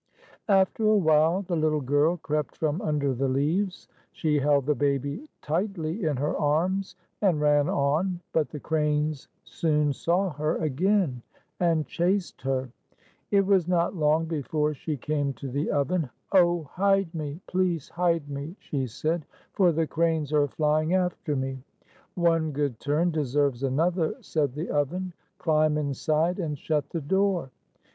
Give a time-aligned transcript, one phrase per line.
[0.49, 3.87] After a while, the little girl crept from under the leaves.
[4.11, 8.19] She held the baby tightly in her arms and ran on.
[8.33, 11.21] But the cranes soon saw her again,
[11.59, 12.71] and chased her.
[13.29, 16.09] It was not long before she came to the oven.
[16.31, 17.39] "Oh, hide me!
[17.45, 21.61] Please hide me," she said, "for the cranes are flying after me!"
[22.15, 25.13] "One good turn deserves another," said the oven.
[25.37, 27.51] "Climb inside and shut the door."